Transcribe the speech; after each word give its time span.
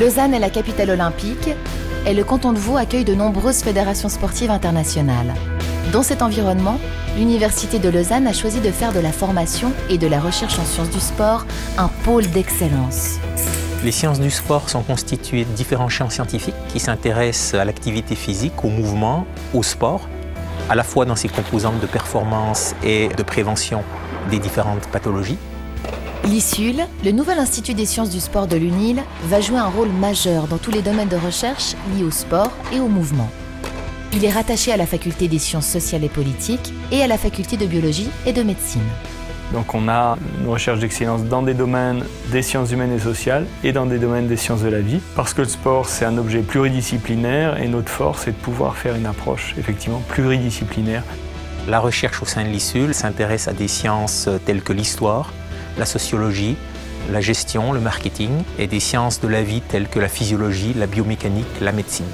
Lausanne 0.00 0.32
est 0.32 0.38
la 0.38 0.48
capitale 0.48 0.88
olympique 0.88 1.50
et 2.06 2.14
le 2.14 2.24
canton 2.24 2.54
de 2.54 2.58
Vaud 2.58 2.78
accueille 2.78 3.04
de 3.04 3.14
nombreuses 3.14 3.60
fédérations 3.62 4.08
sportives 4.08 4.50
internationales. 4.50 5.34
Dans 5.92 6.02
cet 6.02 6.22
environnement, 6.22 6.78
l'Université 7.18 7.78
de 7.78 7.90
Lausanne 7.90 8.26
a 8.26 8.32
choisi 8.32 8.60
de 8.60 8.70
faire 8.70 8.94
de 8.94 8.98
la 8.98 9.12
formation 9.12 9.74
et 9.90 9.98
de 9.98 10.06
la 10.06 10.18
recherche 10.18 10.58
en 10.58 10.64
sciences 10.64 10.88
du 10.88 11.00
sport 11.00 11.44
un 11.76 11.88
pôle 12.02 12.26
d'excellence. 12.30 13.18
Les 13.84 13.92
sciences 13.92 14.20
du 14.20 14.30
sport 14.30 14.70
sont 14.70 14.82
constituées 14.82 15.44
de 15.44 15.52
différents 15.52 15.90
champs 15.90 16.08
scientifiques 16.08 16.54
qui 16.68 16.80
s'intéressent 16.80 17.60
à 17.60 17.66
l'activité 17.66 18.14
physique, 18.14 18.64
au 18.64 18.70
mouvement, 18.70 19.26
au 19.52 19.62
sport, 19.62 20.08
à 20.70 20.76
la 20.76 20.82
fois 20.82 21.04
dans 21.04 21.16
ses 21.16 21.28
composantes 21.28 21.78
de 21.78 21.86
performance 21.86 22.74
et 22.82 23.08
de 23.08 23.22
prévention 23.22 23.82
des 24.30 24.38
différentes 24.38 24.86
pathologies. 24.86 25.36
L'ISUL, 26.24 26.76
le 27.04 27.12
nouvel 27.12 27.38
institut 27.38 27.74
des 27.74 27.86
sciences 27.86 28.10
du 28.10 28.20
sport 28.20 28.46
de 28.46 28.56
l'UNIL, 28.56 29.02
va 29.24 29.40
jouer 29.40 29.58
un 29.58 29.68
rôle 29.68 29.88
majeur 29.88 30.46
dans 30.48 30.58
tous 30.58 30.70
les 30.70 30.82
domaines 30.82 31.08
de 31.08 31.16
recherche 31.16 31.74
liés 31.94 32.04
au 32.04 32.10
sport 32.10 32.52
et 32.72 32.78
au 32.78 32.88
mouvement. 32.88 33.30
Il 34.12 34.24
est 34.24 34.30
rattaché 34.30 34.70
à 34.70 34.76
la 34.76 34.86
faculté 34.86 35.28
des 35.28 35.38
sciences 35.38 35.66
sociales 35.66 36.04
et 36.04 36.08
politiques 36.08 36.74
et 36.92 37.02
à 37.02 37.06
la 37.06 37.16
faculté 37.16 37.56
de 37.56 37.64
biologie 37.64 38.10
et 38.26 38.32
de 38.32 38.42
médecine. 38.42 38.82
Donc 39.52 39.74
on 39.74 39.88
a 39.88 40.16
une 40.40 40.48
recherche 40.48 40.78
d'excellence 40.78 41.24
dans 41.24 41.42
des 41.42 41.54
domaines 41.54 42.04
des 42.30 42.42
sciences 42.42 42.70
humaines 42.70 42.92
et 42.92 43.00
sociales 43.00 43.46
et 43.64 43.72
dans 43.72 43.86
des 43.86 43.98
domaines 43.98 44.28
des 44.28 44.36
sciences 44.36 44.62
de 44.62 44.68
la 44.68 44.80
vie. 44.80 45.00
Parce 45.16 45.32
que 45.32 45.42
le 45.42 45.48
sport, 45.48 45.86
c'est 45.86 46.04
un 46.04 46.18
objet 46.18 46.40
pluridisciplinaire 46.40 47.60
et 47.60 47.66
notre 47.66 47.88
force 47.88 48.28
est 48.28 48.32
de 48.32 48.36
pouvoir 48.36 48.76
faire 48.76 48.94
une 48.94 49.06
approche 49.06 49.54
effectivement 49.58 50.02
pluridisciplinaire. 50.08 51.02
La 51.66 51.80
recherche 51.80 52.22
au 52.22 52.26
sein 52.26 52.44
de 52.44 52.48
l'ISUL 52.48 52.94
s'intéresse 52.94 53.48
à 53.48 53.52
des 53.52 53.68
sciences 53.68 54.28
telles 54.44 54.62
que 54.62 54.72
l'histoire, 54.72 55.32
la 55.80 55.86
sociologie, 55.86 56.56
la 57.10 57.22
gestion, 57.22 57.72
le 57.72 57.80
marketing 57.80 58.44
et 58.58 58.66
des 58.66 58.80
sciences 58.80 59.20
de 59.20 59.28
la 59.28 59.42
vie 59.42 59.62
telles 59.62 59.88
que 59.88 59.98
la 59.98 60.08
physiologie, 60.08 60.74
la 60.74 60.86
biomécanique, 60.86 61.48
la 61.62 61.72
médecine. 61.72 62.06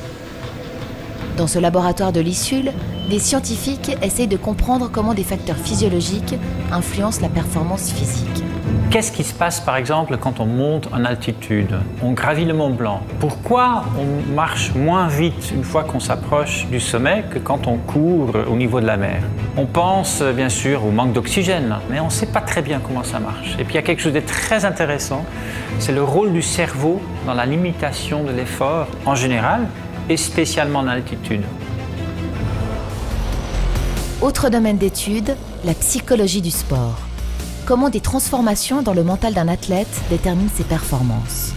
Dans 1.37 1.47
ce 1.47 1.59
laboratoire 1.59 2.13
de 2.13 2.21
l'ISUL, 2.21 2.73
des 3.11 3.19
scientifiques 3.19 3.95
essayent 4.03 4.27
de 4.27 4.39
comprendre 4.39 4.89
comment 4.91 5.13
des 5.13 5.23
facteurs 5.23 5.59
physiologiques 5.59 6.35
influencent 6.73 7.21
la 7.21 7.29
performance 7.29 7.93
physique. 7.93 8.43
Qu'est-ce 8.91 9.13
qui 9.13 9.23
se 9.23 9.35
passe 9.35 9.61
par 9.61 9.77
exemple 9.77 10.17
quand 10.17 10.41
on 10.41 10.47
monte 10.47 10.89
en 10.95 11.05
altitude? 11.05 11.77
On 12.03 12.13
gravit 12.13 12.47
le 12.47 12.55
Mont 12.55 12.71
Blanc. 12.71 13.03
Pourquoi 13.21 13.85
on 13.99 14.35
marche 14.35 14.73
moins 14.75 15.09
vite 15.09 15.53
une 15.55 15.63
fois 15.63 15.85
qu'on 15.85 16.01
s'approche 16.01 16.67
du 16.71 16.81
sommet 16.81 17.25
que 17.31 17.39
quand 17.39 17.67
on 17.67 17.77
court 17.77 18.31
au 18.51 18.57
niveau 18.57 18.81
de 18.81 18.87
la 18.87 18.97
mer? 18.97 19.23
On 19.59 19.67
pense 19.67 20.23
bien 20.23 20.49
sûr 20.49 20.87
au 20.87 20.91
manque 20.91 21.13
d'oxygène, 21.13 21.77
mais 21.91 22.01
on 22.01 22.07
ne 22.07 22.11
sait 22.11 22.27
pas 22.27 22.41
très 22.41 22.63
bien 22.63 22.81
comment 22.81 23.05
ça 23.05 23.19
marche. 23.19 23.57
Et 23.59 23.65
puis 23.65 23.75
il 23.75 23.77
y 23.77 23.81
a 23.81 23.83
quelque 23.83 24.01
chose 24.01 24.15
de 24.15 24.21
très 24.21 24.65
intéressant, 24.65 25.27
c'est 25.79 25.93
le 25.93 26.03
rôle 26.03 26.33
du 26.33 26.43
cerveau 26.43 27.03
dans 27.27 27.35
la 27.35 27.45
limitation 27.45 28.25
de 28.25 28.31
l'effort 28.31 28.87
en 29.05 29.15
général 29.15 29.67
et 30.09 30.17
spécialement 30.17 30.81
en 30.81 30.89
altitude. 30.89 31.43
Autre 34.23 34.49
domaine 34.49 34.79
d'étude, 34.79 35.37
la 35.65 35.75
psychologie 35.75 36.41
du 36.41 36.51
sport. 36.51 36.99
Comment 37.67 37.91
des 37.91 38.01
transformations 38.01 38.83
dans 38.83 38.95
le 38.95 39.05
mental 39.05 39.35
d'un 39.35 39.49
athlète 39.49 40.01
déterminent 40.09 40.51
ses 40.55 40.65
performances. 40.65 41.53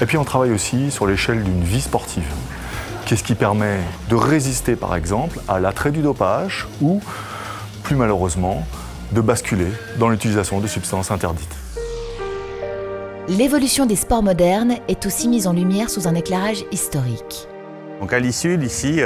Et 0.00 0.06
puis 0.06 0.16
on 0.16 0.24
travaille 0.24 0.50
aussi 0.50 0.90
sur 0.90 1.06
l'échelle 1.06 1.42
d'une 1.42 1.62
vie 1.62 1.80
sportive. 1.80 2.26
Qu'est-ce 3.06 3.24
qui 3.24 3.34
permet 3.34 3.78
de 4.10 4.14
résister 4.16 4.76
par 4.76 4.96
exemple 4.96 5.40
à 5.48 5.60
l'attrait 5.60 5.92
du 5.92 6.02
dopage 6.02 6.66
ou, 6.80 7.00
plus 7.82 7.96
malheureusement, 7.96 8.66
de 9.12 9.20
basculer 9.20 9.68
dans 9.98 10.08
l'utilisation 10.08 10.60
de 10.60 10.66
substances 10.66 11.10
interdites. 11.10 11.56
L'évolution 13.28 13.86
des 13.86 13.96
sports 13.96 14.22
modernes 14.22 14.76
est 14.88 15.06
aussi 15.06 15.28
mise 15.28 15.46
en 15.46 15.52
lumière 15.52 15.90
sous 15.90 16.08
un 16.08 16.14
éclairage 16.14 16.64
historique. 16.72 17.48
Donc 18.00 18.12
à 18.12 18.18
l'issue, 18.18 18.58
ici, 18.62 19.00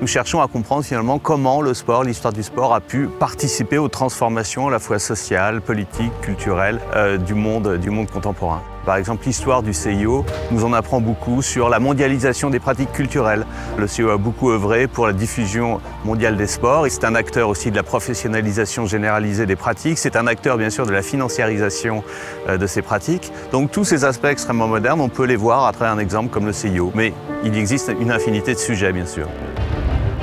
nous 0.00 0.06
cherchons 0.06 0.40
à 0.40 0.48
comprendre 0.48 0.84
finalement 0.84 1.18
comment 1.18 1.60
le 1.60 1.74
sport, 1.74 2.04
l'histoire 2.04 2.32
du 2.32 2.42
sport 2.42 2.74
a 2.74 2.80
pu 2.80 3.08
participer 3.08 3.78
aux 3.78 3.88
transformations 3.88 4.68
à 4.68 4.70
la 4.70 4.78
fois 4.78 4.98
sociales, 4.98 5.60
politiques, 5.60 6.12
culturelles 6.20 6.80
euh, 6.94 7.18
du, 7.18 7.34
monde, 7.34 7.78
du 7.78 7.90
monde 7.90 8.10
contemporain. 8.10 8.62
Par 8.86 8.96
exemple, 8.96 9.26
l'histoire 9.26 9.62
du 9.62 9.74
CIO 9.74 10.24
nous 10.52 10.64
en 10.64 10.72
apprend 10.72 11.00
beaucoup 11.00 11.42
sur 11.42 11.68
la 11.68 11.80
mondialisation 11.80 12.48
des 12.48 12.60
pratiques 12.60 12.92
culturelles. 12.92 13.44
Le 13.76 13.88
CIO 13.88 14.10
a 14.10 14.16
beaucoup 14.16 14.50
œuvré 14.50 14.86
pour 14.86 15.06
la 15.08 15.12
diffusion 15.12 15.80
mondiale 16.04 16.36
des 16.36 16.46
sports 16.46 16.86
c'est 16.88 17.04
un 17.04 17.14
acteur 17.14 17.48
aussi 17.48 17.70
de 17.70 17.76
la 17.76 17.82
professionnalisation 17.82 18.86
généralisée 18.86 19.46
des 19.46 19.56
pratiques. 19.56 19.98
C'est 19.98 20.16
un 20.16 20.26
acteur 20.26 20.56
bien 20.56 20.70
sûr 20.70 20.86
de 20.86 20.92
la 20.92 21.02
financiarisation 21.02 22.04
euh, 22.48 22.58
de 22.58 22.66
ces 22.66 22.82
pratiques. 22.82 23.32
Donc 23.52 23.70
tous 23.70 23.84
ces 23.84 24.04
aspects 24.04 24.26
extrêmement 24.26 24.68
modernes, 24.68 25.00
on 25.00 25.08
peut 25.08 25.24
les 25.24 25.36
voir 25.36 25.66
à 25.66 25.72
travers 25.72 25.92
un 25.92 25.98
exemple 25.98 26.30
comme 26.30 26.46
le 26.46 26.52
CIO. 26.52 26.92
Mais 26.94 27.12
il 27.44 27.56
existe 27.56 27.92
une 28.00 28.12
infinité 28.12 28.54
de 28.54 28.58
sujets 28.58 28.92
bien 28.92 29.06
sûr. 29.06 29.28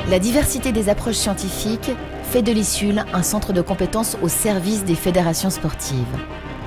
La 0.09 0.19
diversité 0.19 0.71
des 0.71 0.89
approches 0.89 1.15
scientifiques 1.15 1.91
fait 2.23 2.41
de 2.41 2.51
l'ISUL 2.51 3.03
un 3.13 3.23
centre 3.23 3.53
de 3.53 3.61
compétences 3.61 4.17
au 4.21 4.27
service 4.27 4.83
des 4.83 4.95
fédérations 4.95 5.49
sportives. 5.49 6.05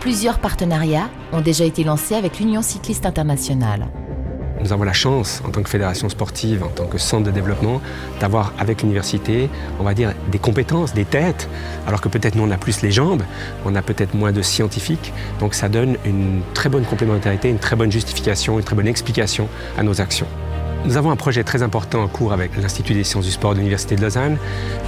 Plusieurs 0.06 0.38
partenariats 0.38 1.10
ont 1.32 1.40
déjà 1.40 1.64
été 1.64 1.82
lancés 1.82 2.14
avec 2.14 2.38
l'Union 2.38 2.62
cycliste 2.62 3.06
internationale. 3.06 3.88
Nous 4.62 4.72
avons 4.72 4.84
la 4.84 4.92
chance, 4.92 5.42
en 5.44 5.50
tant 5.50 5.64
que 5.64 5.68
fédération 5.68 6.08
sportive, 6.08 6.62
en 6.62 6.68
tant 6.68 6.86
que 6.86 6.96
centre 6.96 7.24
de 7.24 7.32
développement, 7.32 7.80
d'avoir 8.20 8.52
avec 8.56 8.82
l'université, 8.82 9.50
on 9.80 9.82
va 9.82 9.94
dire, 9.94 10.12
des 10.30 10.38
compétences, 10.38 10.94
des 10.94 11.04
têtes, 11.04 11.48
alors 11.88 12.00
que 12.00 12.08
peut-être 12.08 12.36
nous, 12.36 12.44
on 12.44 12.52
a 12.52 12.56
plus 12.56 12.82
les 12.82 12.92
jambes, 12.92 13.24
on 13.64 13.74
a 13.74 13.82
peut-être 13.82 14.14
moins 14.14 14.30
de 14.30 14.42
scientifiques. 14.42 15.12
Donc 15.40 15.54
ça 15.54 15.68
donne 15.68 15.96
une 16.04 16.40
très 16.54 16.68
bonne 16.68 16.84
complémentarité, 16.84 17.48
une 17.48 17.58
très 17.58 17.74
bonne 17.74 17.90
justification, 17.90 18.58
une 18.58 18.64
très 18.64 18.76
bonne 18.76 18.86
explication 18.86 19.48
à 19.76 19.82
nos 19.82 20.00
actions. 20.00 20.28
Nous 20.84 20.96
avons 20.96 21.10
un 21.10 21.16
projet 21.16 21.42
très 21.42 21.64
important 21.64 22.04
en 22.04 22.06
cours 22.06 22.32
avec 22.32 22.56
l'Institut 22.56 22.94
des 22.94 23.02
sciences 23.02 23.24
du 23.24 23.32
sport 23.32 23.54
de 23.54 23.58
l'Université 23.58 23.96
de 23.96 24.02
Lausanne 24.02 24.38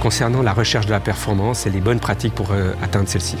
concernant 0.01 0.41
la 0.41 0.53
recherche 0.53 0.85
de 0.85 0.91
la 0.91 1.01
performance 1.01 1.67
et 1.67 1.69
les 1.69 1.81
bonnes 1.81 1.99
pratiques 1.99 2.35
pour 2.35 2.53
euh, 2.53 2.71
atteindre 2.81 3.09
celle-ci. 3.09 3.35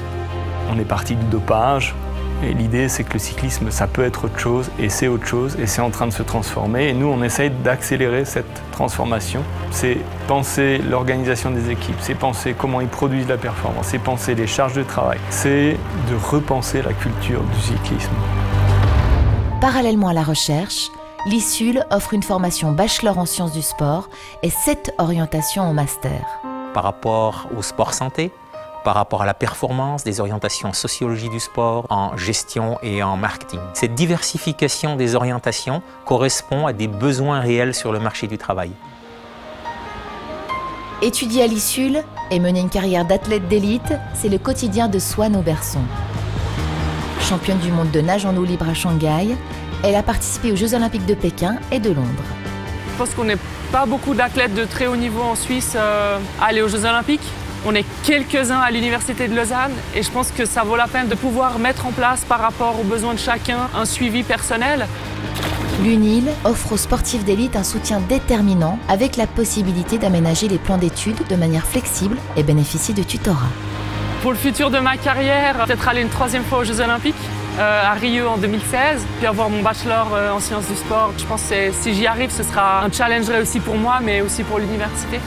On 0.71 0.79
est 0.79 0.85
parti 0.85 1.15
du 1.15 1.25
dopage. 1.25 1.95
Et 2.41 2.53
l'idée, 2.53 2.87
c'est 2.87 3.03
que 3.03 3.13
le 3.13 3.19
cyclisme, 3.19 3.69
ça 3.69 3.85
peut 3.85 4.03
être 4.03 4.25
autre 4.25 4.39
chose, 4.39 4.71
et 4.79 4.87
c'est 4.87 5.09
autre 5.09 5.25
chose, 5.25 5.57
et 5.59 5.67
c'est 5.67 5.81
en 5.81 5.89
train 5.89 6.07
de 6.07 6.13
se 6.13 6.23
transformer. 6.23 6.87
Et 6.87 6.93
nous, 6.93 7.07
on 7.07 7.21
essaye 7.21 7.49
d'accélérer 7.49 8.23
cette 8.23 8.61
transformation. 8.71 9.41
C'est 9.71 9.97
penser 10.27 10.77
l'organisation 10.77 11.51
des 11.51 11.69
équipes, 11.69 11.97
c'est 11.99 12.15
penser 12.15 12.55
comment 12.57 12.79
ils 12.79 12.87
produisent 12.87 13.27
la 13.27 13.35
performance, 13.35 13.87
c'est 13.87 13.99
penser 13.99 14.35
les 14.35 14.47
charges 14.47 14.73
de 14.73 14.83
travail, 14.83 15.19
c'est 15.29 15.75
de 16.09 16.15
repenser 16.31 16.81
la 16.81 16.93
culture 16.93 17.41
du 17.43 17.59
cyclisme. 17.59 18.13
Parallèlement 19.59 20.07
à 20.07 20.13
la 20.13 20.23
recherche, 20.23 20.91
l'ISUL 21.25 21.83
offre 21.91 22.13
une 22.13 22.23
formation 22.23 22.71
bachelor 22.71 23.17
en 23.17 23.25
sciences 23.25 23.51
du 23.51 23.61
sport 23.61 24.07
et 24.43 24.49
sept 24.49 24.93
orientations 24.97 25.63
en 25.63 25.73
master. 25.73 26.21
Par 26.73 26.83
rapport 26.83 27.49
au 27.57 27.61
sport 27.61 27.93
santé, 27.93 28.31
par 28.83 28.95
rapport 28.95 29.21
à 29.21 29.25
la 29.25 29.33
performance, 29.33 30.03
des 30.03 30.19
orientations 30.19 30.69
en 30.69 30.73
sociologie 30.73 31.29
du 31.29 31.39
sport, 31.39 31.85
en 31.89 32.15
gestion 32.17 32.77
et 32.81 33.03
en 33.03 33.17
marketing. 33.17 33.59
Cette 33.73 33.95
diversification 33.95 34.95
des 34.95 35.15
orientations 35.15 35.81
correspond 36.05 36.67
à 36.67 36.73
des 36.73 36.87
besoins 36.87 37.39
réels 37.39 37.73
sur 37.73 37.91
le 37.91 37.99
marché 37.99 38.27
du 38.27 38.37
travail. 38.37 38.71
Étudier 41.01 41.43
à 41.43 41.47
l'ISUL 41.47 42.03
et 42.29 42.39
mener 42.39 42.59
une 42.59 42.69
carrière 42.69 43.05
d'athlète 43.05 43.47
d'élite, 43.47 43.93
c'est 44.13 44.27
le 44.27 44.37
quotidien 44.37 44.89
de 44.89 44.99
Swan 44.99 45.35
Auberson. 45.35 45.79
Championne 47.21 47.59
du 47.59 47.71
monde 47.71 47.91
de 47.91 48.01
nage 48.01 48.25
en 48.25 48.35
eau 48.35 48.43
libre 48.43 48.67
à 48.67 48.73
Shanghai, 48.73 49.35
elle 49.83 49.95
a 49.95 50.03
participé 50.03 50.51
aux 50.51 50.57
Jeux 50.57 50.73
Olympiques 50.73 51.05
de 51.05 51.13
Pékin 51.13 51.55
et 51.71 51.79
de 51.79 51.91
Londres. 51.91 52.23
Je 52.91 52.97
pense 52.97 53.13
qu'on 53.13 53.23
n'est 53.23 53.37
pas 53.71 53.85
beaucoup 53.85 54.13
d'athlètes 54.13 54.53
de 54.53 54.65
très 54.65 54.87
haut 54.87 54.97
niveau 54.97 55.21
en 55.21 55.35
Suisse 55.35 55.73
euh, 55.77 56.17
à 56.41 56.47
aller 56.47 56.61
aux 56.61 56.67
Jeux 56.67 56.83
Olympiques. 56.83 57.29
On 57.65 57.75
est 57.75 57.85
quelques-uns 58.03 58.59
à 58.59 58.71
l'Université 58.71 59.27
de 59.27 59.35
Lausanne 59.35 59.73
et 59.93 60.01
je 60.01 60.09
pense 60.09 60.31
que 60.31 60.45
ça 60.45 60.63
vaut 60.63 60.77
la 60.77 60.87
peine 60.87 61.09
de 61.09 61.15
pouvoir 61.15 61.59
mettre 61.59 61.85
en 61.85 61.91
place 61.91 62.23
par 62.23 62.39
rapport 62.39 62.79
aux 62.79 62.83
besoins 62.83 63.13
de 63.13 63.19
chacun 63.19 63.69
un 63.75 63.85
suivi 63.85 64.23
personnel. 64.23 64.87
L'UNIL 65.83 66.25
offre 66.45 66.73
aux 66.73 66.77
sportifs 66.77 67.25
d'élite 67.25 67.55
un 67.55 67.63
soutien 67.63 67.99
déterminant 67.99 68.79
avec 68.87 69.17
la 69.17 69.27
possibilité 69.27 69.97
d'aménager 69.97 70.47
les 70.47 70.57
plans 70.57 70.77
d'études 70.77 71.27
de 71.29 71.35
manière 71.35 71.65
flexible 71.65 72.17
et 72.37 72.43
bénéficier 72.43 72.93
de 72.93 73.03
tutorat. 73.03 73.49
Pour 74.21 74.31
le 74.31 74.37
futur 74.37 74.69
de 74.69 74.79
ma 74.79 74.97
carrière, 74.97 75.65
peut-être 75.65 75.87
aller 75.87 76.01
une 76.01 76.09
troisième 76.09 76.43
fois 76.43 76.59
aux 76.59 76.63
Jeux 76.63 76.79
Olympiques. 76.79 77.15
Euh, 77.57 77.83
à 77.83 77.91
Rio 77.93 78.25
en 78.25 78.37
2016, 78.37 79.05
puis 79.17 79.27
avoir 79.27 79.49
mon 79.49 79.61
bachelor 79.61 80.11
euh, 80.13 80.31
en 80.31 80.39
sciences 80.39 80.67
du 80.69 80.75
sport. 80.77 81.11
Je 81.17 81.25
pense 81.25 81.41
que 81.43 81.73
si 81.73 81.93
j'y 81.93 82.07
arrive, 82.07 82.31
ce 82.31 82.43
sera 82.43 82.85
un 82.85 82.91
challenge 82.91 83.27
réussi 83.27 83.59
pour 83.59 83.75
moi, 83.75 83.99
mais 84.01 84.21
aussi 84.21 84.43
pour 84.43 84.59
l'université. 84.59 85.19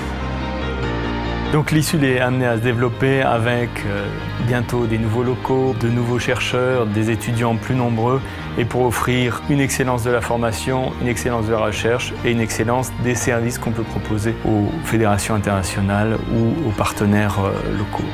Donc 1.53 1.71
l'ISUL 1.71 2.03
est 2.05 2.19
amené 2.19 2.47
à 2.47 2.57
se 2.57 2.63
développer 2.63 3.21
avec 3.21 3.69
euh, 3.85 4.07
bientôt 4.47 4.87
des 4.87 4.97
nouveaux 4.97 5.23
locaux, 5.23 5.77
de 5.79 5.89
nouveaux 5.89 6.19
chercheurs, 6.19 6.87
des 6.87 7.11
étudiants 7.11 7.57
plus 7.57 7.75
nombreux 7.75 8.23
et 8.57 8.65
pour 8.65 8.87
offrir 8.87 9.43
une 9.51 9.61
excellence 9.61 10.03
de 10.03 10.11
la 10.11 10.23
formation, 10.23 10.95
une 11.03 11.09
excellence 11.09 11.47
de 11.47 11.53
la 11.53 11.59
recherche 11.59 12.15
et 12.25 12.33
une 12.33 12.41
excellence 12.41 12.91
des 13.05 13.15
services 13.15 13.59
qu'on 13.59 13.73
peut 13.73 13.83
proposer 13.83 14.35
aux 14.47 14.71
fédérations 14.85 15.35
internationales 15.35 16.17
ou 16.35 16.69
aux 16.69 16.73
partenaires 16.73 17.39
locaux. 17.77 18.09